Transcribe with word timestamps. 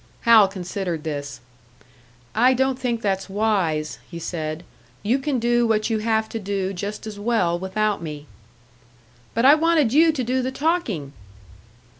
Hal 0.21 0.47
considered 0.47 1.03
this. 1.03 1.41
"I 2.33 2.55
don't 2.55 2.79
think 2.79 3.03
that's 3.03 3.29
wise," 3.29 3.99
he 4.09 4.17
said. 4.17 4.63
"You 5.03 5.19
can 5.19 5.37
do 5.37 5.67
what 5.67 5.91
you 5.91 5.99
have 5.99 6.27
to 6.29 6.39
do 6.39 6.73
just 6.73 7.05
as 7.05 7.19
well 7.19 7.59
without 7.59 8.01
me." 8.01 8.25
"But 9.35 9.45
I 9.45 9.53
wanted 9.53 9.93
you 9.93 10.11
to 10.11 10.23
do 10.23 10.41
the 10.41 10.51
talking!" 10.51 11.13